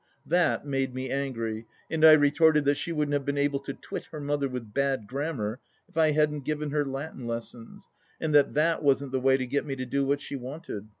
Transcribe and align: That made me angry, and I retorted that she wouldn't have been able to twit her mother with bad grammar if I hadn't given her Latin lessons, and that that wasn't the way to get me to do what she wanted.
That 0.25 0.65
made 0.65 0.95
me 0.95 1.11
angry, 1.11 1.67
and 1.87 2.03
I 2.03 2.13
retorted 2.13 2.65
that 2.65 2.73
she 2.73 2.91
wouldn't 2.91 3.13
have 3.13 3.23
been 3.23 3.37
able 3.37 3.59
to 3.59 3.73
twit 3.75 4.05
her 4.05 4.19
mother 4.19 4.49
with 4.49 4.73
bad 4.73 5.05
grammar 5.05 5.59
if 5.87 5.95
I 5.95 6.09
hadn't 6.09 6.39
given 6.43 6.71
her 6.71 6.83
Latin 6.83 7.27
lessons, 7.27 7.87
and 8.19 8.33
that 8.33 8.55
that 8.55 8.81
wasn't 8.81 9.11
the 9.11 9.19
way 9.19 9.37
to 9.37 9.45
get 9.45 9.63
me 9.63 9.75
to 9.75 9.85
do 9.85 10.03
what 10.03 10.19
she 10.19 10.35
wanted. 10.35 10.89